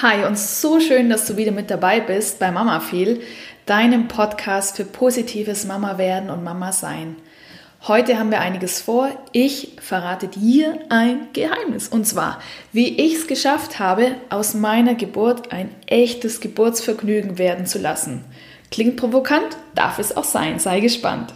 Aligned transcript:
Hi 0.00 0.24
und 0.26 0.38
so 0.38 0.78
schön, 0.78 1.10
dass 1.10 1.26
du 1.26 1.36
wieder 1.36 1.50
mit 1.50 1.72
dabei 1.72 1.98
bist 1.98 2.38
bei 2.38 2.52
Mama 2.52 2.78
Feel, 2.78 3.20
deinem 3.66 4.06
Podcast 4.06 4.76
für 4.76 4.84
positives 4.84 5.64
Mama 5.64 5.98
werden 5.98 6.30
und 6.30 6.44
Mama 6.44 6.70
sein. 6.70 7.16
Heute 7.88 8.16
haben 8.16 8.30
wir 8.30 8.38
einiges 8.38 8.80
vor. 8.80 9.10
Ich 9.32 9.76
verrate 9.82 10.28
dir 10.28 10.78
ein 10.88 11.26
Geheimnis. 11.32 11.88
Und 11.88 12.06
zwar, 12.06 12.40
wie 12.72 12.96
ich 12.96 13.16
es 13.16 13.26
geschafft 13.26 13.80
habe, 13.80 14.14
aus 14.30 14.54
meiner 14.54 14.94
Geburt 14.94 15.50
ein 15.50 15.70
echtes 15.86 16.40
Geburtsvergnügen 16.40 17.36
werden 17.36 17.66
zu 17.66 17.80
lassen. 17.80 18.24
Klingt 18.70 18.98
provokant, 18.98 19.56
darf 19.74 19.98
es 19.98 20.16
auch 20.16 20.22
sein. 20.22 20.60
Sei 20.60 20.78
gespannt. 20.78 21.34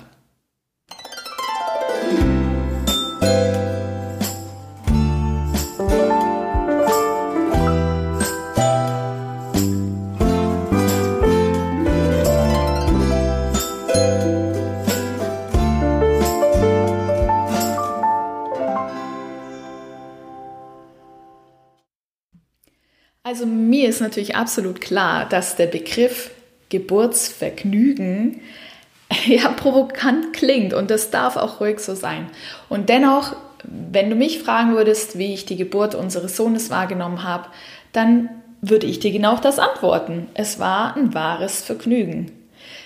Also 23.33 23.47
mir 23.47 23.89
ist 23.89 24.03
natürlich 24.03 24.37
absolut 24.37 24.83
klar, 24.83 25.27
dass 25.27 25.57
der 25.57 25.65
Begriff 25.67 26.33
Geburtsvergnügen 26.69 28.43
ja 29.27 29.49
provokant 29.49 30.35
klingt 30.35 30.75
und 30.75 30.91
das 30.91 31.09
darf 31.09 31.39
auch 31.39 31.59
ruhig 31.59 31.79
so 31.79 31.95
sein. 31.95 32.27
Und 32.69 32.91
dennoch, 32.91 33.35
wenn 33.65 34.11
du 34.11 34.17
mich 34.17 34.41
fragen 34.41 34.75
würdest, 34.75 35.17
wie 35.17 35.33
ich 35.33 35.47
die 35.47 35.57
Geburt 35.57 35.95
unseres 35.95 36.37
Sohnes 36.37 36.69
wahrgenommen 36.69 37.23
habe, 37.23 37.47
dann 37.95 38.29
würde 38.61 38.87
ich 38.87 39.01
dir 39.01 39.13
genau 39.13 39.39
das 39.39 39.59
antworten. 39.59 40.29
Es 40.35 40.59
war 40.59 40.95
ein 40.95 41.15
wahres 41.15 41.63
Vergnügen. 41.63 42.33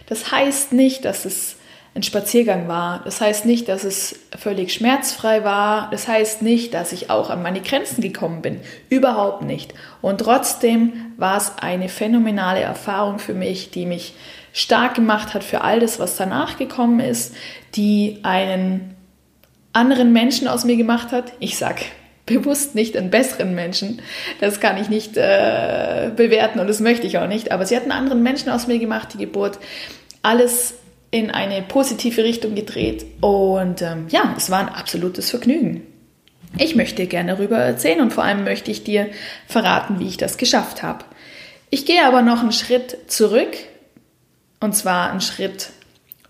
Das 0.08 0.30
heißt 0.30 0.72
nicht, 0.72 1.04
dass 1.04 1.24
es 1.24 1.56
ein 1.96 2.02
Spaziergang 2.02 2.68
war. 2.68 3.00
Das 3.04 3.22
heißt 3.22 3.46
nicht, 3.46 3.68
dass 3.68 3.82
es 3.82 4.20
völlig 4.38 4.72
schmerzfrei 4.72 5.44
war. 5.44 5.88
Das 5.90 6.06
heißt 6.06 6.42
nicht, 6.42 6.74
dass 6.74 6.92
ich 6.92 7.08
auch 7.08 7.30
an 7.30 7.42
meine 7.42 7.62
Grenzen 7.62 8.02
gekommen 8.02 8.42
bin. 8.42 8.60
Überhaupt 8.90 9.42
nicht. 9.42 9.72
Und 10.02 10.18
trotzdem 10.18 10.92
war 11.16 11.38
es 11.38 11.52
eine 11.58 11.88
phänomenale 11.88 12.60
Erfahrung 12.60 13.18
für 13.18 13.32
mich, 13.32 13.70
die 13.70 13.86
mich 13.86 14.14
stark 14.52 14.94
gemacht 14.94 15.32
hat 15.32 15.42
für 15.42 15.62
all 15.62 15.80
das, 15.80 15.98
was 15.98 16.16
danach 16.16 16.58
gekommen 16.58 17.00
ist, 17.00 17.34
die 17.74 18.20
einen 18.22 18.94
anderen 19.72 20.12
Menschen 20.12 20.48
aus 20.48 20.64
mir 20.64 20.76
gemacht 20.76 21.12
hat. 21.12 21.32
Ich 21.40 21.56
sag 21.56 21.80
bewusst 22.26 22.74
nicht 22.74 22.94
einen 22.96 23.10
besseren 23.10 23.54
Menschen. 23.54 24.02
Das 24.40 24.60
kann 24.60 24.76
ich 24.76 24.90
nicht 24.90 25.16
äh, 25.16 26.10
bewerten 26.14 26.58
und 26.60 26.66
das 26.66 26.80
möchte 26.80 27.06
ich 27.06 27.16
auch 27.16 27.28
nicht. 27.28 27.52
Aber 27.52 27.64
sie 27.64 27.74
hat 27.74 27.84
einen 27.84 27.92
anderen 27.92 28.22
Menschen 28.22 28.50
aus 28.50 28.66
mir 28.66 28.78
gemacht, 28.78 29.14
die 29.14 29.18
Geburt. 29.18 29.58
Alles 30.22 30.74
in 31.10 31.30
eine 31.30 31.62
positive 31.62 32.24
Richtung 32.24 32.54
gedreht 32.54 33.06
und 33.20 33.82
ähm, 33.82 34.06
ja, 34.08 34.34
es 34.36 34.50
war 34.50 34.60
ein 34.60 34.68
absolutes 34.68 35.30
Vergnügen. 35.30 35.82
Ich 36.58 36.74
möchte 36.74 37.06
gerne 37.06 37.36
darüber 37.36 37.58
erzählen 37.58 38.00
und 38.00 38.12
vor 38.12 38.24
allem 38.24 38.44
möchte 38.44 38.70
ich 38.70 38.82
dir 38.84 39.08
verraten, 39.46 40.00
wie 40.00 40.08
ich 40.08 40.16
das 40.16 40.38
geschafft 40.38 40.82
habe. 40.82 41.04
Ich 41.70 41.86
gehe 41.86 42.06
aber 42.06 42.22
noch 42.22 42.40
einen 42.40 42.52
Schritt 42.52 42.96
zurück 43.08 43.56
und 44.60 44.74
zwar 44.74 45.10
einen 45.10 45.20
Schritt 45.20 45.70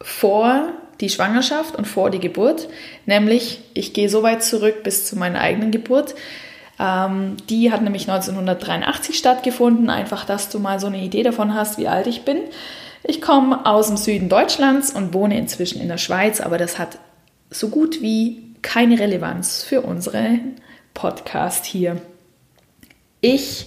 vor 0.01 0.69
die 1.01 1.11
Schwangerschaft 1.11 1.77
und 1.77 1.87
vor 1.87 2.11
die 2.11 2.21
Geburt, 2.21 2.69
nämlich 3.05 3.61
ich 3.75 3.93
gehe 3.93 4.09
so 4.09 4.23
weit 4.23 4.43
zurück 4.43 4.83
bis 4.83 5.07
zu 5.07 5.17
meiner 5.17 5.41
eigenen 5.41 5.71
Geburt. 5.71 6.15
Ähm, 6.79 7.37
die 7.49 7.71
hat 7.73 7.83
nämlich 7.83 8.09
1983 8.09 9.17
stattgefunden, 9.17 9.91
einfach, 9.91 10.25
dass 10.25 10.49
du 10.49 10.59
mal 10.59 10.81
so 10.81 10.87
eine 10.87 11.03
Idee 11.03 11.23
davon 11.23 11.55
hast, 11.55 11.79
wie 11.79 11.89
alt 11.89 12.07
ich 12.07 12.23
bin. 12.23 12.39
Ich 13.09 13.21
komme 13.21 13.65
aus 13.65 13.87
dem 13.87 13.97
Süden 13.97 14.29
Deutschlands 14.29 14.91
und 14.91 15.15
wohne 15.15 15.39
inzwischen 15.39 15.81
in 15.81 15.87
der 15.87 15.99
Schweiz, 15.99 16.41
aber 16.41 16.59
das 16.59 16.77
hat 16.77 16.99
so 17.51 17.69
gut 17.69 18.03
wie 18.03 18.43
keine 18.63 18.99
Relevanz 18.99 19.63
für 19.63 19.83
unseren 19.83 20.57
Podcast 20.93 21.67
hier. 21.67 22.03
Ich 23.21 23.67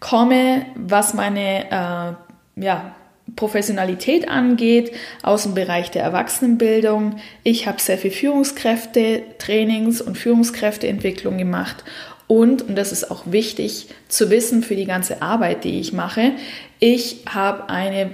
komme, 0.00 0.66
was 0.74 1.14
meine 1.14 1.70
äh, 1.70 2.62
ja, 2.62 2.94
Professionalität 3.36 4.28
angeht, 4.28 4.92
aus 5.22 5.44
dem 5.44 5.54
Bereich 5.54 5.90
der 5.90 6.02
Erwachsenenbildung. 6.02 7.16
Ich 7.42 7.66
habe 7.66 7.80
sehr 7.80 7.96
viel 7.96 8.10
Führungskräfte-Trainings 8.10 10.02
und 10.02 10.18
Führungskräfteentwicklung 10.18 11.38
gemacht. 11.38 11.84
Und, 12.26 12.60
und 12.60 12.76
das 12.76 12.92
ist 12.92 13.10
auch 13.10 13.22
wichtig 13.24 13.88
zu 14.08 14.28
wissen 14.28 14.62
für 14.62 14.76
die 14.76 14.84
ganze 14.84 15.22
Arbeit, 15.22 15.64
die 15.64 15.80
ich 15.80 15.94
mache, 15.94 16.32
ich 16.80 17.24
habe 17.26 17.70
eine 17.70 18.10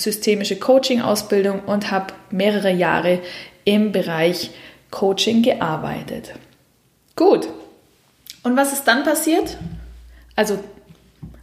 systemische 0.00 0.58
Coaching-Ausbildung 0.58 1.60
und 1.60 1.90
habe 1.90 2.14
mehrere 2.30 2.72
Jahre 2.72 3.20
im 3.64 3.92
Bereich 3.92 4.50
Coaching 4.90 5.42
gearbeitet. 5.42 6.32
Gut. 7.16 7.48
Und 8.42 8.56
was 8.56 8.72
ist 8.72 8.84
dann 8.84 9.04
passiert? 9.04 9.58
Also 10.34 10.58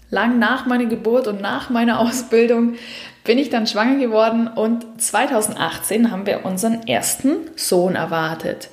lang 0.10 0.40
nach 0.40 0.66
meiner 0.66 0.86
Geburt 0.86 1.28
und 1.28 1.40
nach 1.42 1.70
meiner 1.70 2.00
Ausbildung 2.00 2.76
bin 3.24 3.38
ich 3.38 3.50
dann 3.50 3.68
schwanger 3.68 4.00
geworden 4.00 4.48
und 4.48 5.02
2018 5.02 6.12
haben 6.12 6.26
wir 6.26 6.46
unseren 6.46 6.88
ersten 6.88 7.52
Sohn 7.56 7.96
erwartet. 7.96 8.70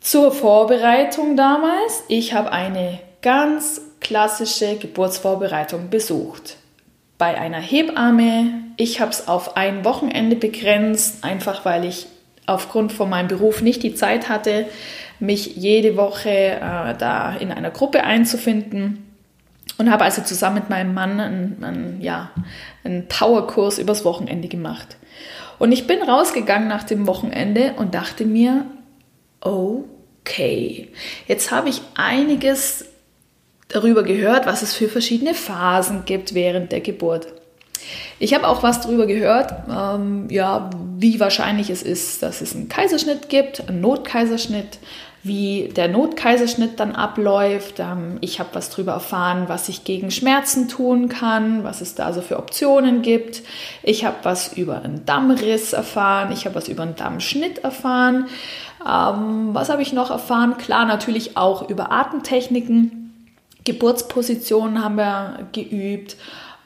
Zur 0.00 0.32
Vorbereitung 0.32 1.36
damals, 1.36 2.02
ich 2.08 2.34
habe 2.34 2.52
eine 2.52 3.00
ganz 3.22 3.80
klassische 4.00 4.76
Geburtsvorbereitung 4.76 5.88
besucht 5.88 6.57
bei 7.18 7.38
einer 7.38 7.60
Hebamme. 7.60 8.52
Ich 8.76 9.00
habe 9.00 9.10
es 9.10 9.28
auf 9.28 9.56
ein 9.56 9.84
Wochenende 9.84 10.36
begrenzt, 10.36 11.24
einfach 11.24 11.64
weil 11.64 11.84
ich 11.84 12.06
aufgrund 12.46 12.92
von 12.92 13.10
meinem 13.10 13.28
Beruf 13.28 13.60
nicht 13.60 13.82
die 13.82 13.94
Zeit 13.94 14.28
hatte, 14.28 14.66
mich 15.20 15.56
jede 15.56 15.96
Woche 15.96 16.30
äh, 16.30 16.94
da 16.96 17.34
in 17.38 17.52
einer 17.52 17.70
Gruppe 17.70 18.04
einzufinden. 18.04 19.04
Und 19.76 19.90
habe 19.90 20.04
also 20.04 20.22
zusammen 20.22 20.56
mit 20.56 20.70
meinem 20.70 20.94
Mann 20.94 21.20
einen, 21.20 21.62
einen, 21.62 22.00
ja, 22.00 22.30
einen 22.82 23.06
Powerkurs 23.06 23.78
übers 23.78 24.04
Wochenende 24.04 24.48
gemacht. 24.48 24.96
Und 25.58 25.72
ich 25.72 25.86
bin 25.86 26.02
rausgegangen 26.02 26.68
nach 26.68 26.84
dem 26.84 27.06
Wochenende 27.06 27.74
und 27.76 27.94
dachte 27.94 28.24
mir, 28.24 28.64
okay, 29.40 30.88
jetzt 31.26 31.50
habe 31.50 31.68
ich 31.68 31.80
einiges 31.94 32.86
darüber 33.68 34.02
gehört, 34.02 34.46
was 34.46 34.62
es 34.62 34.74
für 34.74 34.88
verschiedene 34.88 35.34
Phasen 35.34 36.04
gibt 36.04 36.34
während 36.34 36.72
der 36.72 36.80
Geburt. 36.80 37.28
Ich 38.18 38.34
habe 38.34 38.48
auch 38.48 38.62
was 38.62 38.80
darüber 38.80 39.06
gehört, 39.06 39.52
ähm, 39.70 40.26
ja, 40.30 40.70
wie 40.96 41.20
wahrscheinlich 41.20 41.70
es 41.70 41.82
ist, 41.82 42.22
dass 42.22 42.40
es 42.40 42.54
einen 42.54 42.68
Kaiserschnitt 42.68 43.28
gibt, 43.28 43.68
einen 43.68 43.80
Notkaiserschnitt, 43.80 44.78
wie 45.22 45.70
der 45.74 45.88
Notkaiserschnitt 45.88 46.80
dann 46.80 46.94
abläuft. 46.94 47.78
Ähm, 47.78 48.18
ich 48.20 48.40
habe 48.40 48.50
was 48.52 48.70
darüber 48.70 48.92
erfahren, 48.92 49.44
was 49.46 49.68
ich 49.68 49.84
gegen 49.84 50.10
Schmerzen 50.10 50.68
tun 50.68 51.08
kann, 51.08 51.64
was 51.64 51.80
es 51.80 51.94
da 51.94 52.06
also 52.06 52.20
für 52.20 52.38
Optionen 52.38 53.02
gibt. 53.02 53.42
Ich 53.82 54.04
habe 54.04 54.16
was 54.22 54.52
über 54.54 54.82
einen 54.82 55.04
Dammriss 55.06 55.72
erfahren, 55.72 56.32
ich 56.32 56.44
habe 56.44 56.56
was 56.56 56.68
über 56.68 56.82
einen 56.82 56.96
Dammschnitt 56.96 57.58
erfahren. 57.58 58.26
Ähm, 58.86 59.50
was 59.52 59.68
habe 59.68 59.82
ich 59.82 59.92
noch 59.92 60.10
erfahren? 60.10 60.56
Klar, 60.56 60.84
natürlich 60.84 61.36
auch 61.36 61.68
über 61.68 61.92
Atemtechniken. 61.92 62.97
Geburtspositionen 63.68 64.82
haben 64.82 64.96
wir 64.96 65.48
geübt. 65.52 66.16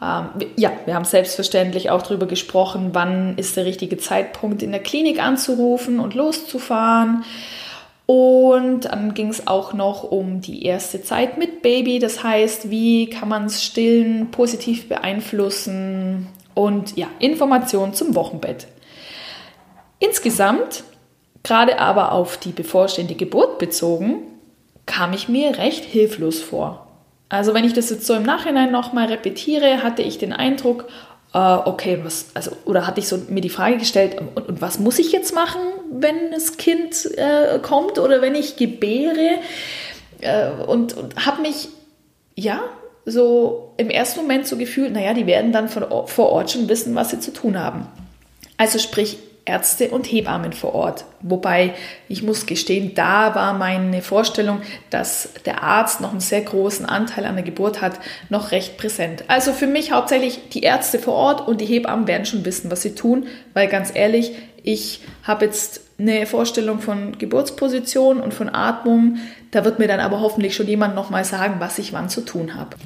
Ähm, 0.01 0.27
ja, 0.57 0.73
wir 0.85 0.95
haben 0.95 1.05
selbstverständlich 1.05 1.91
auch 1.91 2.03
darüber 2.03 2.27
gesprochen, 2.27 2.91
wann 2.93 3.37
ist 3.37 3.57
der 3.57 3.65
richtige 3.65 3.99
Zeitpunkt 3.99 4.63
in 4.63 4.71
der 4.71 4.83
Klinik 4.83 5.23
anzurufen 5.23 6.01
und 6.01 6.15
loszufahren. 6.15 7.25
Und 8.07 8.87
dann 8.87 9.15
ging 9.15 9.29
es 9.29 9.47
auch 9.47 9.73
noch 9.73 10.03
um 10.05 10.41
die 10.41 10.65
erste 10.65 11.03
Zeit 11.03 11.39
mit 11.39 11.63
Baby, 11.63 11.99
das 11.99 12.23
heißt, 12.23 12.69
wie 12.71 13.09
kann 13.09 13.29
man 13.29 13.47
es 13.47 13.65
stillen 13.65 14.31
positiv 14.31 14.89
beeinflussen 14.89 16.29
und 16.55 16.97
ja, 16.97 17.07
Informationen 17.21 17.95
zum 17.95 18.15
Wochenbett. 18.15 18.67
Insgesamt, 19.99 20.85
gerade 21.43 21.79
aber 21.79 22.13
auf 22.13 22.37
die 22.37 22.51
bevorstehende 22.51 23.15
Geburt 23.15 23.59
bezogen, 23.59 24.17
kam 24.85 25.13
ich 25.13 25.29
mir 25.29 25.59
recht 25.59 25.85
hilflos 25.85 26.43
vor. 26.43 26.89
Also 27.33 27.55
wenn 27.55 27.65
ich 27.65 27.73
das 27.73 27.89
jetzt 27.89 28.05
so 28.07 28.13
im 28.13 28.25
Nachhinein 28.25 28.71
nochmal 28.71 29.07
repetiere, 29.07 29.83
hatte 29.83 30.03
ich 30.03 30.19
den 30.19 30.35
Eindruck, 30.35 30.85
äh, 31.33 31.39
okay, 31.39 31.99
was, 32.03 32.27
also, 32.35 32.55
oder 32.67 32.87
hatte 32.87 33.01
ich 33.01 33.09
so 33.09 33.17
mir 33.31 33.41
die 33.41 33.49
Frage 33.49 33.79
gestellt, 33.79 34.21
und, 34.21 34.49
und 34.51 34.61
was 34.61 34.79
muss 34.79 34.99
ich 34.99 35.13
jetzt 35.13 35.35
machen, 35.35 35.63
wenn 35.91 36.31
das 36.31 36.59
Kind 36.59 37.09
äh, 37.17 37.59
kommt 37.61 37.99
oder 37.99 38.21
wenn 38.21 38.35
ich 38.35 38.57
gebäre? 38.57 39.39
Äh, 40.21 40.51
und 40.67 40.95
und 40.95 41.25
habe 41.25 41.41
mich, 41.41 41.71
ja, 42.35 42.61
so 43.07 43.73
im 43.79 43.89
ersten 43.89 44.21
Moment 44.21 44.47
so 44.47 44.59
gefühlt, 44.59 44.93
naja, 44.93 45.15
die 45.15 45.27
werden 45.27 45.53
dann 45.53 45.71
von, 45.71 45.87
vor 46.09 46.29
Ort 46.33 46.51
schon 46.51 46.69
wissen, 46.69 46.95
was 46.95 47.13
sie 47.13 47.21
zu 47.21 47.33
tun 47.33 47.59
haben. 47.59 47.87
Also 48.59 48.79
sprich, 48.79 49.17
Ärzte 49.45 49.89
und 49.91 50.07
Hebammen 50.07 50.53
vor 50.53 50.75
Ort. 50.75 51.05
Wobei 51.21 51.75
ich 52.09 52.23
muss 52.23 52.47
gestehen, 52.47 52.95
da 52.95 53.35
war 53.35 53.55
meine 53.55 54.01
Vorstellung, 54.01 54.63
dass 54.91 55.31
der 55.47 55.65
Arzt 55.65 56.01
noch 56.01 56.13
einen 56.13 56.21
sehr 56.21 56.43
großen 56.43 56.87
Anteil 56.87 57.25
an 57.25 57.35
der 57.35 57.45
Geburt 57.45 57.81
hat, 57.81 57.99
noch 58.29 58.53
recht 58.53 58.79
präsent. 58.79 59.25
Also 59.27 59.53
für 59.53 59.67
mich 59.67 59.91
hauptsächlich 59.91 60.49
die 60.51 60.63
Ärzte 60.63 61.01
vor 61.01 61.15
Ort 61.15 61.49
und 61.49 61.61
die 61.61 61.67
Hebammen 61.67 62.07
werden 62.07 62.25
schon 62.25 62.45
wissen, 62.45 62.71
was 62.71 62.83
sie 62.83 62.95
tun, 62.95 63.27
weil 63.53 63.67
ganz 63.67 63.91
ehrlich, 63.93 64.33
ich 64.63 65.01
habe 65.25 65.45
jetzt 65.45 65.81
eine 65.99 66.27
Vorstellung 66.27 66.79
von 66.81 67.19
Geburtsposition 67.19 68.21
und 68.21 68.35
von 68.35 68.49
Atmung. 68.49 69.19
Da 69.51 69.65
wird 69.65 69.79
mir 69.79 69.89
dann 69.89 70.01
aber 70.01 70.21
hoffentlich 70.21 70.55
schon 70.55 70.69
jemand 70.69 70.95
nochmal 70.95 71.25
sagen, 71.25 71.57
was 71.59 71.79
ich 71.79 71.93
wann 71.93 72.09
zu 72.09 72.21
tun 72.21 72.55
habe. 72.55 72.77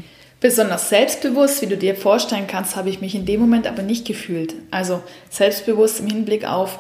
Besonders 0.40 0.90
selbstbewusst, 0.90 1.62
wie 1.62 1.66
du 1.66 1.76
dir 1.76 1.94
vorstellen 1.94 2.46
kannst, 2.46 2.76
habe 2.76 2.90
ich 2.90 3.00
mich 3.00 3.14
in 3.14 3.24
dem 3.24 3.40
Moment 3.40 3.66
aber 3.66 3.82
nicht 3.82 4.06
gefühlt. 4.06 4.54
Also 4.70 5.02
selbstbewusst 5.30 6.00
im 6.00 6.08
Hinblick 6.08 6.46
auf, 6.46 6.78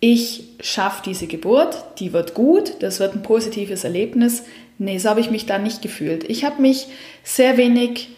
ich 0.00 0.44
schaffe 0.60 1.02
diese 1.04 1.26
Geburt, 1.26 1.76
die 1.98 2.12
wird 2.12 2.34
gut, 2.34 2.74
das 2.80 3.00
wird 3.00 3.14
ein 3.14 3.22
positives 3.22 3.84
Erlebnis. 3.84 4.42
Nee, 4.78 4.98
so 4.98 5.08
habe 5.08 5.20
ich 5.20 5.30
mich 5.30 5.46
da 5.46 5.58
nicht 5.58 5.82
gefühlt. 5.82 6.28
Ich 6.28 6.44
habe 6.44 6.60
mich 6.60 6.88
sehr 7.22 7.56
wenig 7.56 8.10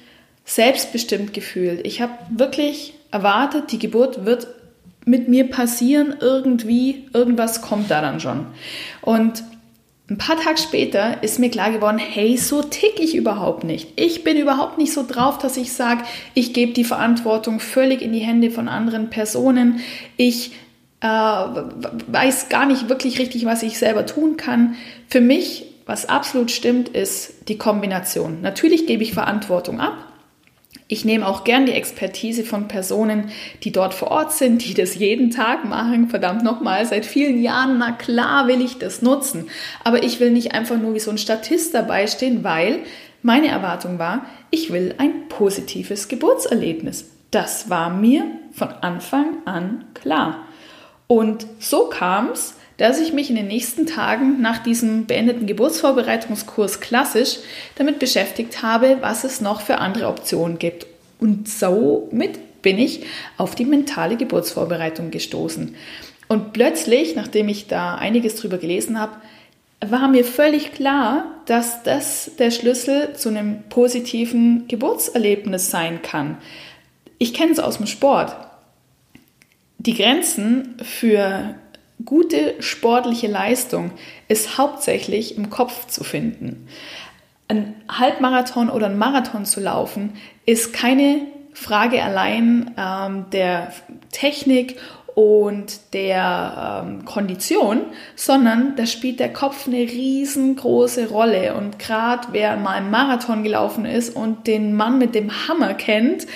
selbstbestimmt 0.44 1.34
gefühlt. 1.34 1.86
Ich 1.86 2.00
habe 2.00 2.12
wirklich 2.30 2.94
erwartet, 3.10 3.70
die 3.70 3.78
Geburt 3.78 4.24
wird 4.24 4.48
mit 5.04 5.28
mir 5.28 5.48
passieren, 5.48 6.16
irgendwie, 6.20 7.06
irgendwas 7.12 7.62
kommt 7.62 7.90
da 7.90 8.00
dann 8.00 8.20
schon. 8.20 8.46
Und 9.00 9.44
ein 10.10 10.16
paar 10.16 10.40
Tage 10.40 10.58
später 10.58 11.22
ist 11.22 11.38
mir 11.38 11.50
klar 11.50 11.70
geworden, 11.70 11.98
hey, 11.98 12.38
so 12.38 12.62
tick 12.62 12.98
ich 12.98 13.14
überhaupt 13.14 13.64
nicht. 13.64 13.92
Ich 13.96 14.24
bin 14.24 14.38
überhaupt 14.38 14.78
nicht 14.78 14.92
so 14.94 15.04
drauf, 15.06 15.36
dass 15.36 15.58
ich 15.58 15.72
sage, 15.74 16.02
ich 16.32 16.54
gebe 16.54 16.72
die 16.72 16.84
Verantwortung 16.84 17.60
völlig 17.60 18.00
in 18.00 18.14
die 18.14 18.20
Hände 18.20 18.50
von 18.50 18.68
anderen 18.68 19.10
Personen. 19.10 19.80
Ich 20.16 20.52
äh, 21.00 21.06
weiß 21.06 22.48
gar 22.48 22.64
nicht 22.64 22.88
wirklich 22.88 23.18
richtig, 23.18 23.44
was 23.44 23.62
ich 23.62 23.78
selber 23.78 24.06
tun 24.06 24.38
kann. 24.38 24.76
Für 25.08 25.20
mich, 25.20 25.66
was 25.84 26.08
absolut 26.08 26.50
stimmt, 26.50 26.88
ist 26.88 27.48
die 27.48 27.58
Kombination. 27.58 28.40
Natürlich 28.40 28.86
gebe 28.86 29.02
ich 29.02 29.12
Verantwortung 29.12 29.78
ab, 29.78 30.07
ich 30.90 31.04
nehme 31.04 31.28
auch 31.28 31.44
gern 31.44 31.66
die 31.66 31.72
Expertise 31.72 32.44
von 32.44 32.66
Personen, 32.66 33.30
die 33.62 33.72
dort 33.72 33.92
vor 33.92 34.10
Ort 34.10 34.32
sind, 34.32 34.64
die 34.64 34.72
das 34.72 34.94
jeden 34.94 35.30
Tag 35.30 35.66
machen. 35.66 36.08
Verdammt 36.08 36.42
nochmal, 36.42 36.86
seit 36.86 37.04
vielen 37.04 37.42
Jahren, 37.42 37.76
na 37.76 37.92
klar 37.92 38.48
will 38.48 38.62
ich 38.62 38.78
das 38.78 39.02
nutzen. 39.02 39.50
Aber 39.84 40.02
ich 40.02 40.18
will 40.18 40.30
nicht 40.30 40.54
einfach 40.54 40.78
nur 40.78 40.94
wie 40.94 41.00
so 41.00 41.10
ein 41.10 41.18
Statist 41.18 41.74
dabei 41.74 42.06
stehen, 42.06 42.42
weil 42.42 42.80
meine 43.22 43.48
Erwartung 43.48 43.98
war, 43.98 44.24
ich 44.50 44.72
will 44.72 44.94
ein 44.96 45.28
positives 45.28 46.08
Geburtserlebnis. 46.08 47.10
Das 47.30 47.68
war 47.68 47.90
mir 47.90 48.24
von 48.52 48.68
Anfang 48.80 49.42
an 49.44 49.84
klar. 49.92 50.46
Und 51.06 51.46
so 51.58 51.90
kam 51.90 52.30
es, 52.30 52.54
dass 52.78 53.00
ich 53.00 53.12
mich 53.12 53.28
in 53.28 53.36
den 53.36 53.48
nächsten 53.48 53.86
Tagen 53.86 54.40
nach 54.40 54.58
diesem 54.58 55.06
beendeten 55.06 55.46
Geburtsvorbereitungskurs 55.46 56.80
klassisch 56.80 57.38
damit 57.74 57.98
beschäftigt 57.98 58.62
habe, 58.62 58.98
was 59.00 59.24
es 59.24 59.40
noch 59.40 59.60
für 59.60 59.78
andere 59.78 60.06
Optionen 60.06 60.58
gibt. 60.58 60.86
Und 61.18 61.48
somit 61.48 62.62
bin 62.62 62.78
ich 62.78 63.04
auf 63.36 63.54
die 63.54 63.64
mentale 63.64 64.16
Geburtsvorbereitung 64.16 65.10
gestoßen. 65.10 65.74
Und 66.28 66.52
plötzlich, 66.52 67.16
nachdem 67.16 67.48
ich 67.48 67.66
da 67.66 67.96
einiges 67.96 68.36
drüber 68.36 68.58
gelesen 68.58 69.00
habe, 69.00 69.16
war 69.80 70.08
mir 70.08 70.24
völlig 70.24 70.72
klar, 70.72 71.24
dass 71.46 71.82
das 71.82 72.32
der 72.38 72.50
Schlüssel 72.50 73.14
zu 73.14 73.28
einem 73.28 73.62
positiven 73.70 74.68
Geburtserlebnis 74.68 75.70
sein 75.70 76.02
kann. 76.02 76.38
Ich 77.18 77.34
kenne 77.34 77.52
es 77.52 77.58
aus 77.58 77.78
dem 77.78 77.86
Sport. 77.86 78.36
Die 79.78 79.94
Grenzen 79.94 80.76
für 80.82 81.54
gute 82.04 82.54
sportliche 82.60 83.26
Leistung 83.26 83.90
ist 84.28 84.58
hauptsächlich 84.58 85.36
im 85.36 85.50
Kopf 85.50 85.86
zu 85.86 86.04
finden. 86.04 86.68
Ein 87.48 87.74
Halbmarathon 87.90 88.68
oder 88.68 88.86
ein 88.86 88.98
Marathon 88.98 89.44
zu 89.46 89.60
laufen 89.60 90.14
ist 90.44 90.72
keine 90.72 91.22
Frage 91.54 92.02
allein 92.02 92.74
ähm, 92.78 93.26
der 93.32 93.72
Technik 94.12 94.76
und 95.14 95.94
der 95.94 96.84
ähm, 96.86 97.04
Kondition, 97.04 97.80
sondern 98.14 98.76
da 98.76 98.86
spielt 98.86 99.18
der 99.18 99.32
Kopf 99.32 99.66
eine 99.66 99.78
riesengroße 99.78 101.08
Rolle. 101.08 101.54
Und 101.54 101.80
gerade 101.80 102.28
wer 102.30 102.56
mal 102.56 102.78
im 102.78 102.90
Marathon 102.90 103.42
gelaufen 103.42 103.84
ist 103.84 104.14
und 104.14 104.46
den 104.46 104.76
Mann 104.76 104.98
mit 104.98 105.16
dem 105.16 105.48
Hammer 105.48 105.74
kennt, 105.74 106.28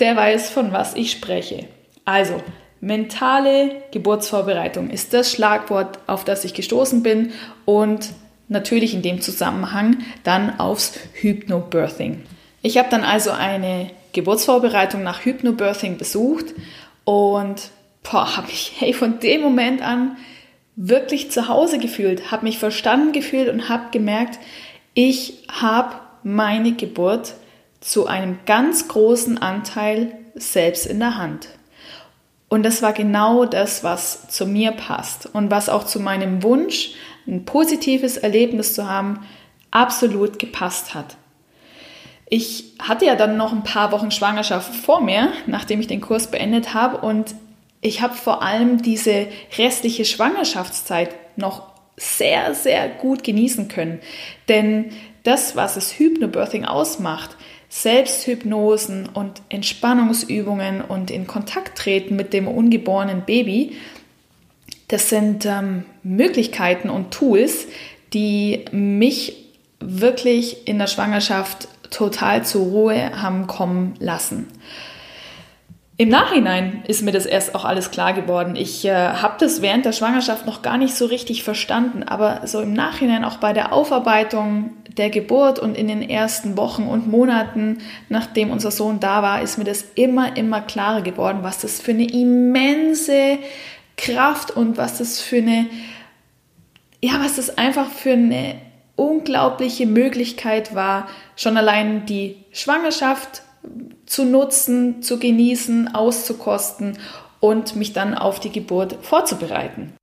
der 0.00 0.16
weiß, 0.16 0.50
von 0.50 0.72
was 0.72 0.96
ich 0.96 1.12
spreche. 1.12 1.68
Also, 2.04 2.42
Mentale 2.84 3.82
Geburtsvorbereitung 3.92 4.90
ist 4.90 5.14
das 5.14 5.32
Schlagwort, 5.32 5.98
auf 6.06 6.24
das 6.24 6.44
ich 6.44 6.52
gestoßen 6.52 7.02
bin 7.02 7.32
und 7.64 8.10
natürlich 8.48 8.92
in 8.92 9.00
dem 9.00 9.22
Zusammenhang 9.22 9.98
dann 10.22 10.60
aufs 10.60 10.92
Hypnobirthing. 11.14 12.22
Ich 12.60 12.76
habe 12.76 12.90
dann 12.90 13.02
also 13.02 13.30
eine 13.30 13.90
Geburtsvorbereitung 14.12 15.02
nach 15.02 15.24
Hypnobirthing 15.24 15.96
besucht 15.96 16.46
und 17.04 17.70
habe 18.06 18.48
mich 18.48 18.72
hey, 18.78 18.92
von 18.92 19.18
dem 19.18 19.40
Moment 19.40 19.80
an 19.80 20.18
wirklich 20.76 21.30
zu 21.30 21.48
Hause 21.48 21.78
gefühlt, 21.78 22.30
habe 22.30 22.44
mich 22.44 22.58
verstanden 22.58 23.12
gefühlt 23.12 23.48
und 23.48 23.70
habe 23.70 23.84
gemerkt, 23.92 24.38
ich 24.92 25.44
habe 25.50 25.96
meine 26.22 26.72
Geburt 26.72 27.34
zu 27.80 28.06
einem 28.06 28.40
ganz 28.44 28.88
großen 28.88 29.38
Anteil 29.38 30.12
selbst 30.34 30.86
in 30.86 30.98
der 30.98 31.16
Hand. 31.16 31.48
Und 32.54 32.62
das 32.62 32.82
war 32.82 32.92
genau 32.92 33.46
das, 33.46 33.82
was 33.82 34.28
zu 34.28 34.46
mir 34.46 34.70
passt 34.70 35.26
und 35.26 35.50
was 35.50 35.68
auch 35.68 35.82
zu 35.82 35.98
meinem 35.98 36.44
Wunsch, 36.44 36.92
ein 37.26 37.44
positives 37.44 38.16
Erlebnis 38.16 38.74
zu 38.74 38.88
haben, 38.88 39.26
absolut 39.72 40.38
gepasst 40.38 40.94
hat. 40.94 41.16
Ich 42.26 42.74
hatte 42.78 43.06
ja 43.06 43.16
dann 43.16 43.36
noch 43.36 43.50
ein 43.50 43.64
paar 43.64 43.90
Wochen 43.90 44.12
Schwangerschaft 44.12 44.72
vor 44.72 45.00
mir, 45.00 45.32
nachdem 45.48 45.80
ich 45.80 45.88
den 45.88 46.00
Kurs 46.00 46.30
beendet 46.30 46.74
habe 46.74 46.98
und 46.98 47.34
ich 47.80 48.02
habe 48.02 48.14
vor 48.14 48.40
allem 48.40 48.80
diese 48.80 49.26
restliche 49.58 50.04
Schwangerschaftszeit 50.04 51.12
noch 51.36 51.72
sehr, 51.96 52.54
sehr 52.54 52.88
gut 52.88 53.24
genießen 53.24 53.66
können. 53.66 53.98
Denn 54.48 54.92
das, 55.24 55.56
was 55.56 55.76
es 55.76 55.98
Hypnobirthing 55.98 56.64
ausmacht, 56.66 57.36
Selbsthypnosen 57.74 59.08
und 59.12 59.42
Entspannungsübungen 59.48 60.80
und 60.80 61.10
in 61.10 61.26
Kontakt 61.26 61.76
treten 61.76 62.14
mit 62.14 62.32
dem 62.32 62.46
ungeborenen 62.46 63.22
Baby, 63.22 63.76
das 64.86 65.08
sind 65.08 65.44
ähm, 65.44 65.84
Möglichkeiten 66.04 66.88
und 66.88 67.10
Tools, 67.10 67.66
die 68.12 68.64
mich 68.70 69.50
wirklich 69.80 70.68
in 70.68 70.78
der 70.78 70.86
Schwangerschaft 70.86 71.66
total 71.90 72.44
zur 72.44 72.64
Ruhe 72.64 73.20
haben 73.20 73.48
kommen 73.48 73.96
lassen. 73.98 74.46
Im 75.96 76.10
Nachhinein 76.10 76.84
ist 76.86 77.02
mir 77.02 77.12
das 77.12 77.26
erst 77.26 77.56
auch 77.56 77.64
alles 77.64 77.90
klar 77.90 78.12
geworden. 78.12 78.54
Ich 78.54 78.84
äh, 78.84 78.92
habe 78.92 79.34
das 79.40 79.62
während 79.62 79.84
der 79.84 79.92
Schwangerschaft 79.92 80.46
noch 80.46 80.62
gar 80.62 80.78
nicht 80.78 80.94
so 80.94 81.06
richtig 81.06 81.42
verstanden, 81.42 82.04
aber 82.04 82.46
so 82.46 82.60
im 82.60 82.72
Nachhinein 82.72 83.24
auch 83.24 83.38
bei 83.38 83.52
der 83.52 83.72
Aufarbeitung 83.72 84.70
der 84.96 85.10
Geburt 85.10 85.58
und 85.58 85.76
in 85.76 85.88
den 85.88 86.08
ersten 86.08 86.56
Wochen 86.56 86.84
und 86.84 87.08
Monaten, 87.10 87.78
nachdem 88.08 88.50
unser 88.50 88.70
Sohn 88.70 89.00
da 89.00 89.22
war, 89.22 89.42
ist 89.42 89.58
mir 89.58 89.64
das 89.64 89.84
immer, 89.94 90.36
immer 90.36 90.60
klarer 90.60 91.02
geworden, 91.02 91.38
was 91.42 91.60
das 91.60 91.80
für 91.80 91.90
eine 91.90 92.10
immense 92.10 93.38
Kraft 93.96 94.50
und 94.52 94.76
was 94.76 94.98
das 94.98 95.20
für 95.20 95.38
eine, 95.38 95.66
ja, 97.02 97.14
was 97.20 97.36
das 97.36 97.58
einfach 97.58 97.90
für 97.90 98.12
eine 98.12 98.56
unglaubliche 98.96 99.86
Möglichkeit 99.86 100.74
war, 100.74 101.08
schon 101.36 101.56
allein 101.56 102.06
die 102.06 102.36
Schwangerschaft 102.52 103.42
zu 104.06 104.24
nutzen, 104.24 105.02
zu 105.02 105.18
genießen, 105.18 105.94
auszukosten 105.94 106.98
und 107.40 107.76
mich 107.76 107.92
dann 107.92 108.14
auf 108.14 108.38
die 108.38 108.52
Geburt 108.52 108.96
vorzubereiten. 109.02 109.94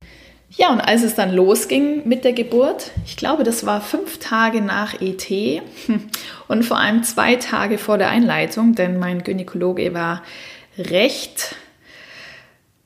Ja, 0.56 0.70
und 0.70 0.80
als 0.80 1.02
es 1.02 1.14
dann 1.14 1.32
losging 1.32 2.06
mit 2.06 2.24
der 2.24 2.34
Geburt, 2.34 2.90
ich 3.06 3.16
glaube, 3.16 3.42
das 3.42 3.64
war 3.64 3.80
fünf 3.80 4.18
Tage 4.18 4.60
nach 4.60 5.00
ET 5.00 5.30
und 6.48 6.62
vor 6.64 6.78
allem 6.78 7.02
zwei 7.02 7.36
Tage 7.36 7.78
vor 7.78 7.96
der 7.96 8.10
Einleitung, 8.10 8.74
denn 8.74 8.98
mein 8.98 9.22
Gynäkologe 9.22 9.94
war 9.94 10.22
recht, 10.78 11.54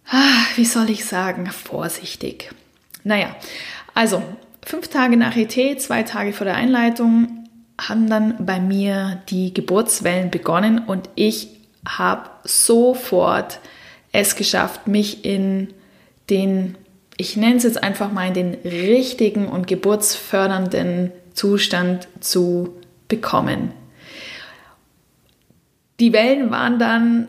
ah, 0.09 0.45
wie 0.55 0.65
soll 0.65 0.91
ich 0.91 1.05
sagen, 1.05 1.47
vorsichtig. 1.47 2.51
Naja, 3.03 3.35
also 3.95 4.23
fünf 4.65 4.89
Tage 4.89 5.17
nach 5.17 5.37
ET, 5.37 5.81
zwei 5.81 6.03
Tage 6.05 6.33
vor 6.33 6.45
der 6.45 6.57
Einleitung 6.57 7.49
haben 7.81 8.09
dann 8.09 8.47
bei 8.47 8.61
mir 8.61 9.23
die 9.29 9.53
Geburtswellen 9.53 10.31
begonnen 10.31 10.79
und 10.79 11.11
ich 11.15 11.49
habe 11.87 12.31
sofort 12.45 13.59
es 14.13 14.35
geschafft, 14.35 14.87
mich 14.87 15.25
in 15.25 15.75
den, 16.31 16.77
ich 17.17 17.37
nenne 17.37 17.57
es 17.57 17.63
jetzt 17.63 17.83
einfach 17.83 18.13
mal, 18.13 18.29
in 18.29 18.35
den 18.35 18.55
richtigen 18.65 19.49
und 19.49 19.67
geburtsfördernden 19.67 21.13
Zustand 21.35 22.09
zu 22.21 22.77
bekommen. 23.09 23.73
Die 25.99 26.13
Wellen 26.13 26.51
waren 26.51 26.79
dann 26.79 27.29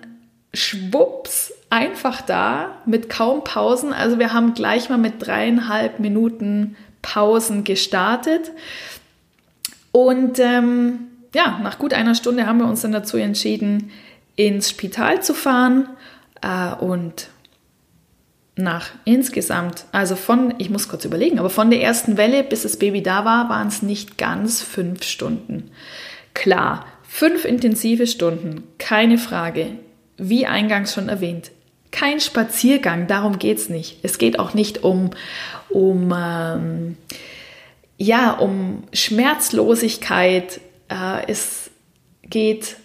schwupps 0.54 1.54
einfach 1.70 2.22
da 2.22 2.82
mit 2.86 3.10
kaum 3.10 3.44
Pausen. 3.44 3.94
Also 3.94 4.20
wir 4.20 4.34
haben 4.34 4.54
gleich 4.54 4.90
mal 4.90 4.98
mit 4.98 5.26
dreieinhalb 5.26 6.00
Minuten 6.00 6.76
Pausen 7.02 7.64
gestartet. 7.64 8.52
Und 9.92 10.40
ähm, 10.40 11.00
ja, 11.34 11.60
nach 11.64 11.80
gut 11.80 11.94
einer 11.94 12.16
Stunde 12.16 12.46
haben 12.46 12.60
wir 12.60 12.68
uns 12.68 12.82
dann 12.82 12.92
dazu 12.92 13.18
entschieden, 13.18 13.92
ins 14.36 14.70
Spital 14.70 15.22
zu 15.22 15.34
fahren. 15.34 15.90
Äh, 16.42 16.76
und 16.76 17.30
nach 18.58 18.90
insgesamt, 19.06 19.86
also 19.92 20.16
von, 20.16 20.54
ich 20.58 20.70
muss 20.70 20.90
kurz 20.90 21.06
überlegen, 21.06 21.40
aber 21.40 21.50
von 21.50 21.70
der 21.70 21.82
ersten 21.82 22.18
Welle 22.18 22.44
bis 22.44 22.64
das 22.64 22.78
Baby 22.78 23.02
da 23.02 23.26
war, 23.26 23.50
waren 23.50 23.68
es 23.68 23.82
nicht 23.82 24.18
ganz 24.18 24.62
fünf 24.62 25.04
Stunden. 25.04 25.72
Klar, 26.34 26.86
fünf 27.04 27.46
intensive 27.46 28.08
Stunden, 28.08 28.64
keine 28.78 29.18
Frage. 29.18 29.72
Wie 30.18 30.48
eingangs 30.48 30.94
schon 30.94 31.10
erwähnt, 31.10 31.52
kein 31.92 32.20
Spaziergang, 32.20 33.08
darum 33.08 33.40
geht 33.40 33.58
es 33.58 33.70
nicht. 33.70 34.00
Es 34.04 34.18
geht 34.18 34.40
auch 34.40 34.54
nicht 34.54 34.84
um, 34.84 35.12
um, 35.70 36.14
ähm, 36.16 36.98
ja, 37.98 38.32
um 38.32 38.84
Schmerzlosigkeit. 38.94 40.60
Äh, 40.90 41.28
es 41.28 41.72
geht 42.24 42.78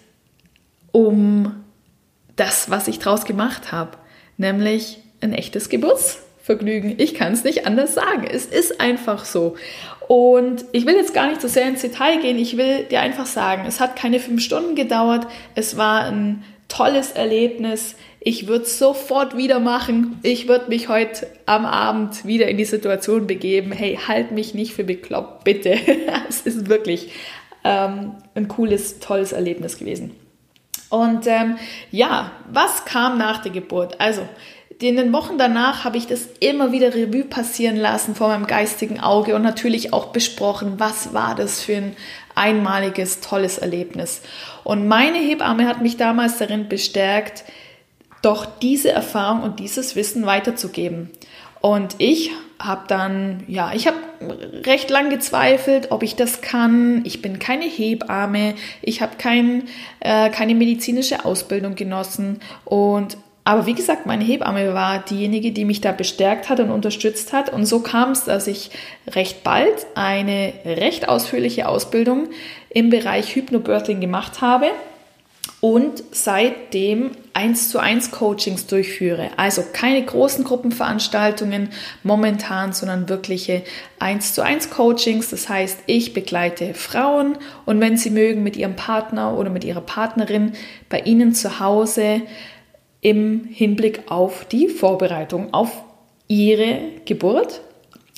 um 0.91 1.63
das, 2.35 2.69
was 2.69 2.87
ich 2.87 2.99
draus 2.99 3.25
gemacht 3.25 3.71
habe, 3.71 3.97
nämlich 4.37 5.02
ein 5.23 5.33
echtes 5.33 5.69
Geburtsvergnügen. 5.69 6.95
Ich 6.97 7.15
kann 7.15 7.33
es 7.33 7.43
nicht 7.43 7.65
anders 7.65 7.93
sagen. 7.93 8.27
Es 8.29 8.45
ist 8.45 8.79
einfach 8.79 9.25
so. 9.25 9.55
Und 10.07 10.65
ich 10.73 10.85
will 10.85 10.95
jetzt 10.95 11.13
gar 11.13 11.27
nicht 11.27 11.41
so 11.41 11.47
sehr 11.47 11.67
ins 11.67 11.81
Detail 11.81 12.19
gehen. 12.19 12.37
Ich 12.37 12.57
will 12.57 12.83
dir 12.83 12.99
einfach 12.99 13.25
sagen, 13.25 13.63
es 13.67 13.79
hat 13.79 13.95
keine 13.95 14.19
fünf 14.19 14.41
Stunden 14.43 14.75
gedauert. 14.75 15.25
Es 15.55 15.77
war 15.77 16.03
ein 16.03 16.43
tolles 16.67 17.11
Erlebnis. 17.11 17.95
Ich 18.19 18.47
würde 18.47 18.65
es 18.65 18.79
sofort 18.79 19.37
wieder 19.37 19.59
machen. 19.59 20.19
Ich 20.23 20.47
würde 20.47 20.69
mich 20.69 20.89
heute 20.89 21.27
am 21.45 21.65
Abend 21.65 22.25
wieder 22.25 22.47
in 22.47 22.57
die 22.57 22.65
Situation 22.65 23.27
begeben. 23.27 23.71
Hey, 23.71 23.97
halt 24.07 24.31
mich 24.31 24.53
nicht 24.53 24.73
für 24.73 24.83
bekloppt, 24.83 25.43
bitte. 25.43 25.77
es 26.29 26.41
ist 26.41 26.69
wirklich 26.69 27.11
ähm, 27.63 28.15
ein 28.35 28.47
cooles, 28.47 28.99
tolles 28.99 29.31
Erlebnis 29.31 29.77
gewesen. 29.77 30.11
Und 30.89 31.25
ähm, 31.25 31.57
ja, 31.91 32.31
was 32.51 32.85
kam 32.85 33.17
nach 33.17 33.41
der 33.41 33.51
Geburt? 33.51 33.99
Also, 33.99 34.21
in 34.87 34.95
den 34.95 35.13
Wochen 35.13 35.37
danach 35.37 35.83
habe 35.83 35.97
ich 35.97 36.07
das 36.07 36.27
immer 36.39 36.71
wieder 36.71 36.93
Revue 36.93 37.23
passieren 37.23 37.77
lassen 37.77 38.15
vor 38.15 38.29
meinem 38.29 38.47
geistigen 38.47 38.99
Auge 38.99 39.35
und 39.35 39.41
natürlich 39.41 39.93
auch 39.93 40.07
besprochen, 40.07 40.73
was 40.79 41.13
war 41.13 41.35
das 41.35 41.61
für 41.61 41.77
ein 41.77 41.95
einmaliges, 42.35 43.19
tolles 43.19 43.57
Erlebnis. 43.57 44.21
Und 44.63 44.87
meine 44.87 45.19
Hebamme 45.19 45.67
hat 45.67 45.81
mich 45.81 45.97
damals 45.97 46.37
darin 46.37 46.67
bestärkt, 46.69 47.43
doch 48.21 48.45
diese 48.45 48.91
Erfahrung 48.91 49.43
und 49.43 49.59
dieses 49.59 49.95
Wissen 49.95 50.25
weiterzugeben. 50.25 51.11
Und 51.61 51.95
ich 51.99 52.31
habe 52.59 52.83
dann, 52.87 53.43
ja, 53.47 53.71
ich 53.73 53.87
habe 53.87 53.97
recht 54.65 54.89
lang 54.89 55.09
gezweifelt, 55.09 55.91
ob 55.91 56.03
ich 56.03 56.15
das 56.15 56.41
kann. 56.41 57.01
Ich 57.05 57.21
bin 57.21 57.39
keine 57.39 57.65
Hebamme, 57.65 58.55
ich 58.81 59.01
habe 59.01 59.17
kein, 59.17 59.63
äh, 59.99 60.29
keine 60.29 60.55
medizinische 60.55 61.25
Ausbildung 61.25 61.75
genossen 61.75 62.39
und 62.65 63.17
aber 63.45 63.65
wie 63.65 63.73
gesagt, 63.73 64.05
meine 64.05 64.23
Hebamme 64.23 64.73
war 64.73 64.99
diejenige, 64.99 65.51
die 65.51 65.65
mich 65.65 65.81
da 65.81 65.91
bestärkt 65.91 66.49
hat 66.49 66.59
und 66.61 66.71
unterstützt 66.71 67.33
hat. 67.33 67.51
Und 67.51 67.65
so 67.65 67.79
kam 67.79 68.11
es, 68.11 68.23
dass 68.23 68.47
ich 68.47 68.71
recht 69.07 69.43
bald 69.43 69.85
eine 69.95 70.53
recht 70.65 71.09
ausführliche 71.09 71.67
Ausbildung 71.67 72.29
im 72.69 72.89
Bereich 72.89 73.35
Hypnobirthing 73.35 73.99
gemacht 73.99 74.39
habe 74.39 74.67
und 75.59 76.03
seitdem 76.11 77.11
eins 77.33 77.69
zu 77.69 77.79
eins 77.79 78.11
Coachings 78.11 78.67
durchführe. 78.67 79.29
Also 79.37 79.63
keine 79.73 80.03
großen 80.03 80.43
Gruppenveranstaltungen 80.43 81.69
momentan, 82.03 82.73
sondern 82.73 83.09
wirkliche 83.09 83.63
eins 83.99 84.33
zu 84.33 84.41
eins 84.41 84.69
Coachings. 84.69 85.29
Das 85.29 85.49
heißt, 85.49 85.79
ich 85.85 86.13
begleite 86.13 86.73
Frauen 86.73 87.37
und 87.65 87.79
wenn 87.81 87.97
sie 87.97 88.09
mögen, 88.09 88.43
mit 88.43 88.57
ihrem 88.57 88.75
Partner 88.75 89.37
oder 89.37 89.49
mit 89.49 89.63
ihrer 89.63 89.81
Partnerin 89.81 90.53
bei 90.89 90.99
ihnen 90.99 91.33
zu 91.33 91.59
Hause 91.59 92.21
im 93.03 93.45
Hinblick 93.51 94.09
auf 94.09 94.45
die 94.45 94.69
Vorbereitung 94.69 95.53
auf 95.53 95.83
ihre 96.27 96.79
Geburt, 97.05 97.61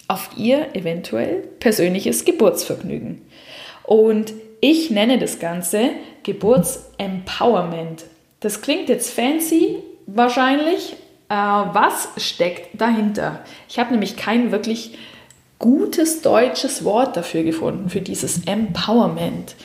auf 0.07 0.29
ihr 0.37 0.73
eventuell 0.75 1.41
persönliches 1.59 2.23
Geburtsvergnügen. 2.23 3.21
Und 3.83 4.33
ich 4.61 4.91
nenne 4.91 5.17
das 5.19 5.39
Ganze 5.39 5.89
Geburtsempowerment. 6.23 8.05
Das 8.39 8.61
klingt 8.61 8.87
jetzt 8.89 9.11
fancy 9.11 9.77
wahrscheinlich. 10.05 10.93
Äh, 11.29 11.33
was 11.33 12.09
steckt 12.17 12.79
dahinter? 12.79 13.43
Ich 13.67 13.79
habe 13.79 13.91
nämlich 13.91 14.15
kein 14.15 14.51
wirklich 14.51 14.97
gutes 15.57 16.21
deutsches 16.21 16.83
Wort 16.83 17.17
dafür 17.17 17.43
gefunden, 17.43 17.89
für 17.89 18.01
dieses 18.01 18.45
Empowerment. 18.45 19.55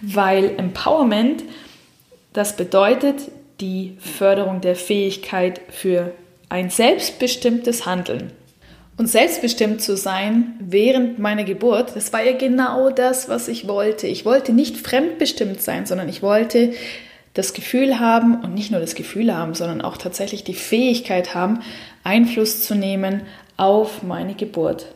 Weil 0.00 0.56
Empowerment, 0.56 1.44
das 2.32 2.56
bedeutet 2.56 3.30
die 3.60 3.96
Förderung 3.98 4.60
der 4.60 4.76
Fähigkeit 4.76 5.60
für 5.68 6.12
ein 6.48 6.70
selbstbestimmtes 6.70 7.86
Handeln. 7.86 8.32
Und 8.96 9.08
selbstbestimmt 9.08 9.82
zu 9.82 9.96
sein 9.96 10.54
während 10.60 11.18
meiner 11.18 11.42
Geburt, 11.42 11.96
das 11.96 12.12
war 12.12 12.22
ja 12.22 12.36
genau 12.36 12.90
das, 12.90 13.28
was 13.28 13.48
ich 13.48 13.66
wollte. 13.66 14.06
Ich 14.06 14.24
wollte 14.24 14.52
nicht 14.52 14.76
fremdbestimmt 14.76 15.60
sein, 15.60 15.84
sondern 15.84 16.08
ich 16.08 16.22
wollte 16.22 16.72
das 17.34 17.52
Gefühl 17.52 17.98
haben 17.98 18.40
und 18.42 18.54
nicht 18.54 18.70
nur 18.70 18.80
das 18.80 18.94
Gefühl 18.94 19.36
haben, 19.36 19.54
sondern 19.54 19.82
auch 19.82 19.96
tatsächlich 19.96 20.44
die 20.44 20.54
Fähigkeit 20.54 21.34
haben, 21.34 21.60
Einfluss 22.04 22.62
zu 22.62 22.76
nehmen 22.76 23.22
auf 23.56 24.04
meine 24.04 24.34
Geburt. 24.34 24.86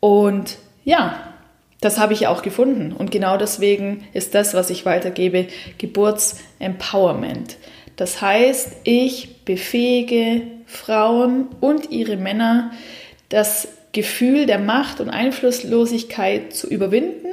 Und 0.00 0.56
ja, 0.84 1.20
das 1.82 1.98
habe 1.98 2.14
ich 2.14 2.26
auch 2.26 2.42
gefunden. 2.42 2.92
Und 2.92 3.10
genau 3.10 3.36
deswegen 3.36 4.06
ist 4.14 4.34
das, 4.34 4.54
was 4.54 4.70
ich 4.70 4.86
weitergebe, 4.86 5.48
Geburtsempowerment. 5.76 7.56
Das 7.96 8.20
heißt, 8.20 8.68
ich 8.84 9.44
befähige 9.44 10.42
Frauen 10.66 11.48
und 11.60 11.90
ihre 11.90 12.16
Männer, 12.16 12.70
das 13.28 13.68
Gefühl 13.92 14.46
der 14.46 14.58
Macht 14.58 15.00
und 15.00 15.10
Einflusslosigkeit 15.10 16.54
zu 16.54 16.66
überwinden 16.68 17.28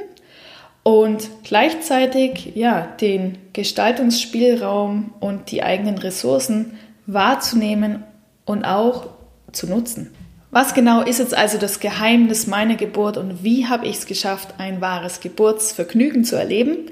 und 0.82 1.28
gleichzeitig 1.42 2.52
ja, 2.54 2.82
den 3.00 3.38
Gestaltungsspielraum 3.52 5.14
und 5.20 5.50
die 5.50 5.62
eigenen 5.62 5.98
Ressourcen 5.98 6.78
wahrzunehmen 7.06 8.04
und 8.44 8.64
auch 8.64 9.08
zu 9.52 9.66
nutzen. 9.66 10.10
Was 10.50 10.74
genau 10.74 11.02
ist 11.02 11.18
jetzt 11.18 11.36
also 11.36 11.58
das 11.58 11.80
Geheimnis 11.80 12.46
meiner 12.46 12.74
Geburt 12.74 13.16
und 13.16 13.44
wie 13.44 13.66
habe 13.66 13.86
ich 13.86 13.98
es 13.98 14.06
geschafft, 14.06 14.54
ein 14.58 14.80
wahres 14.80 15.20
Geburtsvergnügen 15.20 16.24
zu 16.24 16.36
erleben? 16.36 16.90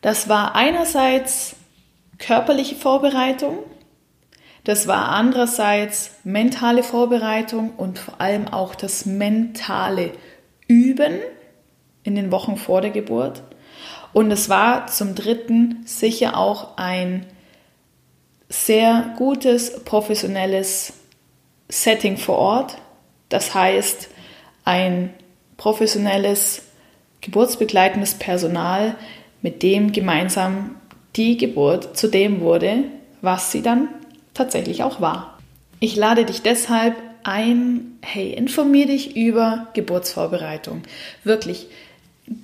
Das 0.00 0.28
war 0.28 0.54
einerseits 0.54 1.54
körperliche 2.22 2.76
Vorbereitung, 2.76 3.58
das 4.64 4.86
war 4.86 5.08
andererseits 5.08 6.12
mentale 6.22 6.84
Vorbereitung 6.84 7.70
und 7.76 7.98
vor 7.98 8.20
allem 8.20 8.46
auch 8.46 8.76
das 8.76 9.06
mentale 9.06 10.12
Üben 10.68 11.18
in 12.04 12.14
den 12.14 12.30
Wochen 12.30 12.56
vor 12.56 12.80
der 12.80 12.90
Geburt. 12.90 13.42
Und 14.12 14.30
es 14.30 14.48
war 14.48 14.86
zum 14.86 15.16
Dritten 15.16 15.82
sicher 15.84 16.36
auch 16.36 16.76
ein 16.76 17.26
sehr 18.48 19.14
gutes 19.16 19.82
professionelles 19.84 20.92
Setting 21.68 22.18
vor 22.18 22.38
Ort. 22.38 22.78
Das 23.30 23.54
heißt, 23.54 24.10
ein 24.64 25.12
professionelles 25.56 26.62
geburtsbegleitendes 27.20 28.14
Personal, 28.14 28.94
mit 29.40 29.64
dem 29.64 29.90
gemeinsam 29.90 30.76
die 31.16 31.36
Geburt 31.36 31.96
zu 31.96 32.08
dem 32.08 32.40
wurde, 32.40 32.84
was 33.20 33.52
sie 33.52 33.62
dann 33.62 33.88
tatsächlich 34.34 34.82
auch 34.82 35.00
war. 35.00 35.38
Ich 35.80 35.96
lade 35.96 36.24
dich 36.24 36.42
deshalb 36.42 36.96
ein, 37.24 37.98
hey, 38.02 38.32
informier 38.32 38.86
dich 38.86 39.16
über 39.16 39.68
Geburtsvorbereitung. 39.74 40.82
Wirklich, 41.24 41.68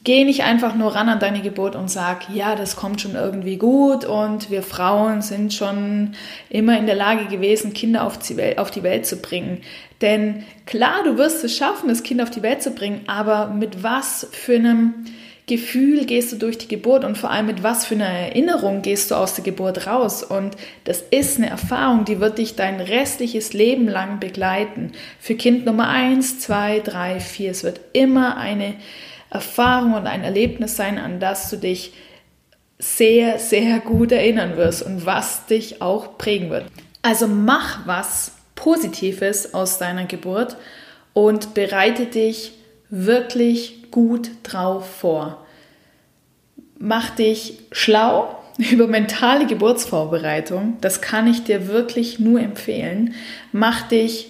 geh 0.05 0.25
nicht 0.25 0.43
einfach 0.43 0.75
nur 0.75 0.95
ran 0.95 1.09
an 1.09 1.21
deine 1.21 1.41
Geburt 1.41 1.77
und 1.77 1.91
sag, 1.91 2.29
ja, 2.35 2.55
das 2.55 2.77
kommt 2.77 3.01
schon 3.01 3.15
irgendwie 3.15 3.57
gut 3.57 4.05
und 4.05 4.51
wir 4.51 4.63
Frauen 4.63 5.23
sind 5.23 5.55
schon 5.55 6.15
immer 6.51 6.79
in 6.79 6.87
der 6.87 6.95
Lage 6.95 7.27
gewesen, 7.27 7.73
Kinder 7.73 8.05
auf 8.05 8.19
die 8.19 8.37
Welt, 8.37 9.07
zu 9.07 9.17
bringen. 9.17 9.63
Denn 10.01 10.45
klar, 10.67 11.03
du 11.05 11.17
wirst 11.17 11.43
es 11.45 11.57
schaffen, 11.57 11.89
das 11.89 12.03
Kind 12.03 12.21
auf 12.23 12.31
die 12.31 12.43
Welt 12.43 12.63
zu 12.63 12.71
bringen, 12.71 13.03
aber 13.07 13.49
mit 13.49 13.83
was 13.83 14.29
für 14.31 14.55
einem 14.55 15.07
Gefühl 15.49 16.07
gehst 16.07 16.31
du 16.31 16.37
durch 16.37 16.59
die 16.59 16.69
Geburt 16.69 17.05
und 17.05 17.19
vor 17.19 17.31
allem 17.31 17.47
mit 17.47 17.65
was 17.65 17.85
für 17.85 17.97
einer 17.97 18.05
Erinnerung 18.05 18.83
gehst 18.83 19.11
du 19.11 19.17
aus 19.17 19.35
der 19.35 19.43
Geburt 19.43 19.89
raus. 19.89 20.23
Und 20.23 20.57
das 20.85 21.03
ist 21.11 21.39
eine 21.39 21.51
Erfahrung, 21.51 22.05
die 22.05 22.21
wird 22.21 22.39
dich 22.39 22.55
dein 22.55 22.81
restliches 22.81 23.53
Leben 23.53 23.89
lang 23.89 24.21
begleiten. 24.21 24.93
Für 25.19 25.35
Kind 25.35 25.67
Nummer 25.67 25.89
eins, 25.89 26.39
zwei, 26.39 26.79
drei, 26.79 27.19
vier. 27.19 27.51
Es 27.51 27.65
wird 27.65 27.81
immer 27.93 28.37
eine 28.37 28.77
Erfahrung 29.31 29.95
und 29.95 30.07
ein 30.07 30.23
Erlebnis 30.23 30.77
sein, 30.77 30.99
an 30.99 31.19
das 31.19 31.51
du 31.51 31.57
dich 31.57 31.93
sehr, 32.79 33.41
sehr 33.41 33.81
gut 33.81 34.13
erinnern 34.13 34.57
wirst 34.57 34.83
und 34.83 35.05
was 35.05 35.47
dich 35.47 35.83
auch 35.83 36.17
prägen 36.17 36.51
wird. 36.51 36.67
Also 37.03 37.27
mach 37.27 37.87
was 37.87 38.33
Positives 38.55 39.55
aus 39.55 39.79
deiner 39.79 40.05
Geburt 40.05 40.57
und 41.13 41.55
bereite 41.55 42.07
dich 42.07 42.53
wirklich 42.91 43.78
gut 43.91 44.31
drauf 44.43 44.89
vor. 44.89 45.47
Mach 46.79 47.11
dich 47.11 47.59
schlau 47.73 48.37
über 48.59 48.87
mentale 48.87 49.47
Geburtsvorbereitung. 49.47 50.77
Das 50.81 51.01
kann 51.01 51.27
ich 51.27 51.45
dir 51.45 51.69
wirklich 51.69 52.19
nur 52.19 52.41
empfehlen. 52.41 53.15
Mach 53.53 53.83
dich 53.83 54.29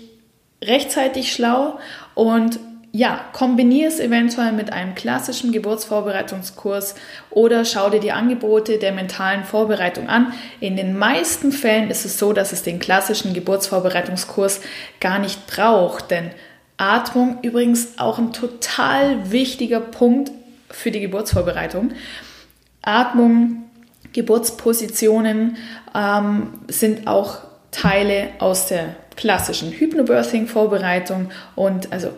rechtzeitig 0.62 1.32
schlau 1.32 1.78
und 2.14 2.58
ja, 2.90 3.20
kombiniere 3.32 3.88
es 3.88 4.00
eventuell 4.00 4.52
mit 4.52 4.72
einem 4.72 4.94
klassischen 4.94 5.52
Geburtsvorbereitungskurs 5.52 6.94
oder 7.30 7.64
schau 7.64 7.90
dir 7.90 8.00
die 8.00 8.12
Angebote 8.12 8.78
der 8.78 8.92
mentalen 8.92 9.44
Vorbereitung 9.44 10.08
an. 10.08 10.32
In 10.58 10.76
den 10.76 10.96
meisten 10.96 11.52
Fällen 11.52 11.90
ist 11.90 12.06
es 12.06 12.18
so, 12.18 12.32
dass 12.32 12.52
es 12.52 12.62
den 12.62 12.78
klassischen 12.78 13.34
Geburtsvorbereitungskurs 13.34 14.62
gar 15.00 15.18
nicht 15.18 15.46
braucht, 15.46 16.10
denn 16.10 16.30
Atmung 16.78 17.38
übrigens 17.42 17.98
auch 17.98 18.18
ein 18.18 18.32
total 18.32 19.30
wichtiger 19.30 19.80
Punkt 19.80 20.30
für 20.70 20.90
die 20.90 21.00
Geburtsvorbereitung. 21.00 21.90
Atmung, 22.82 23.64
Geburtspositionen 24.12 25.56
ähm, 25.94 26.54
sind 26.68 27.06
auch 27.06 27.38
Teile 27.70 28.28
aus 28.38 28.66
der 28.68 28.96
klassischen 29.16 29.72
Hypnobirthing-Vorbereitung 29.72 31.30
und 31.56 31.92
also 31.92 32.10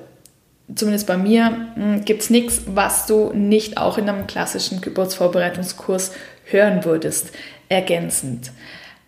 zumindest 0.75 1.07
bei 1.07 1.17
mir 1.17 1.73
hm, 1.75 2.05
gibt 2.05 2.23
es 2.23 2.31
nichts, 2.31 2.63
was 2.67 3.07
du 3.07 3.33
nicht 3.33 3.79
auch 3.79 3.99
in 3.99 4.09
einem 4.09 4.27
klassischen 4.27 4.81
Geburtsvorbereitungskurs 4.81 6.13
hören 6.45 6.85
würdest, 6.85 7.33
ergänzend. 7.69 8.53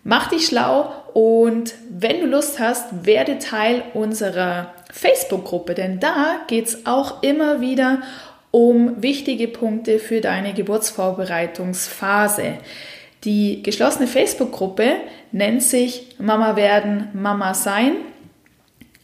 Mach 0.03 0.27
dich 0.27 0.47
schlau 0.47 0.91
und 1.13 1.75
wenn 1.89 2.19
du 2.19 2.25
Lust 2.25 2.59
hast, 2.59 3.05
werde 3.05 3.39
Teil 3.39 3.83
unserer 3.93 4.73
Facebook-Gruppe, 4.93 5.73
denn 5.73 5.99
da 5.99 6.41
geht 6.47 6.67
es 6.67 6.85
auch 6.85 7.23
immer 7.23 7.59
wieder 7.59 8.01
um 8.51 9.01
wichtige 9.01 9.47
Punkte 9.47 9.97
für 9.97 10.21
deine 10.21 10.53
Geburtsvorbereitungsphase. 10.53 12.59
Die 13.23 13.63
geschlossene 13.63 14.07
Facebook-Gruppe 14.07 14.97
nennt 15.31 15.63
sich 15.63 16.15
Mama 16.19 16.55
werden, 16.55 17.09
Mama 17.13 17.55
sein. 17.55 17.93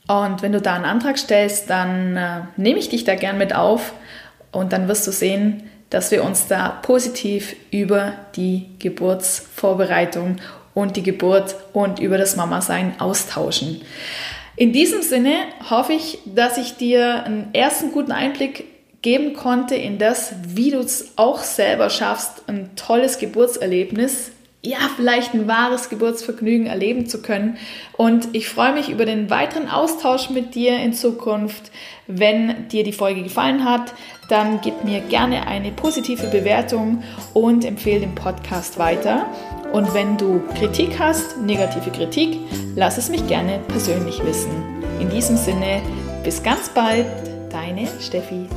Und 0.08 0.44
wenn 0.44 0.52
du 0.52 0.62
da 0.62 0.76
einen 0.76 0.86
Antrag 0.86 1.18
stellst, 1.18 1.70
dann 1.70 2.16
äh, 2.16 2.42
nehme 2.56 2.80
ich 2.80 2.90
dich 2.90 3.04
da 3.04 3.16
gern 3.16 3.40
mit 3.40 3.56
auf 3.56 3.94
und 4.52 4.72
dann 4.72 4.88
wirst 4.88 5.08
du 5.08 5.12
sehen, 5.12 5.70
dass 5.90 6.12
wir 6.12 6.24
uns 6.24 6.48
da 6.48 6.70
positiv 6.70 7.56
über 7.72 8.14
die 8.36 8.68
Geburtsvorbereitung 8.78 10.38
und 10.76 10.96
die 10.96 11.04
Geburt 11.04 11.56
und 11.74 12.00
über 12.00 12.20
das 12.20 12.36
Mama-Sein 12.36 13.00
austauschen. 13.00 13.82
In 14.56 14.74
diesem 14.74 15.02
Sinne 15.02 15.36
hoffe 15.70 15.94
ich, 15.94 16.20
dass 16.26 16.58
ich 16.58 16.76
dir 16.76 17.24
einen 17.24 17.54
ersten 17.54 17.92
guten 17.92 18.12
Einblick 18.12 18.66
geben 19.02 19.34
konnte 19.34 19.76
in 19.76 19.98
das, 19.98 20.34
wie 20.46 20.72
du 20.72 20.80
es 20.80 21.14
auch 21.16 21.40
selber 21.40 21.90
schaffst, 21.90 22.44
ein 22.48 22.72
tolles 22.76 23.18
Geburtserlebnis, 23.18 24.32
ja, 24.62 24.78
vielleicht 24.98 25.34
ein 25.34 25.48
wahres 25.48 25.88
Geburtsvergnügen 25.88 26.68
erleben 26.68 27.06
zu 27.06 27.22
können. 27.22 27.58
Und 27.96 28.28
ich 28.34 28.50
freue 28.50 28.74
mich 28.74 28.90
über 28.90 29.06
den 29.06 29.30
weiteren 29.30 29.70
Austausch 29.70 30.30
mit 30.30 30.54
dir 30.54 30.78
in 30.80 30.92
Zukunft. 30.92 31.72
Wenn 32.08 32.68
dir 32.68 32.84
die 32.84 32.92
Folge 32.92 33.24
gefallen 33.24 33.64
hat, 33.64 33.94
dann 34.28 34.60
gib 34.62 34.84
mir 34.84 35.00
gerne 35.00 35.48
eine 35.48 35.72
positive 35.72 36.28
Bewertung 36.28 37.04
und 37.34 37.64
empfehle 37.64 38.02
den 38.02 38.16
Podcast 38.16 38.78
weiter. 38.78 39.28
Und 39.72 39.94
wenn 39.94 40.18
du 40.18 40.42
Kritik 40.58 41.00
hast, 41.00 41.38
negative 41.38 41.92
Kritik, 41.92 42.40
lass 42.76 42.98
es 42.98 43.10
mich 43.10 43.28
gerne 43.28 43.60
persönlich 43.68 44.24
wissen. 44.26 44.52
In 45.00 45.10
diesem 45.10 45.38
Sinne, 45.38 45.82
bis 46.24 46.42
ganz 46.42 46.70
bald, 46.70 47.06
deine 47.52 47.88
Steffi. 48.00 48.48